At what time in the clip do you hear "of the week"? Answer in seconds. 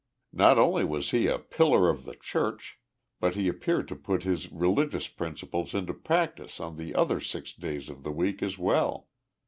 7.87-8.41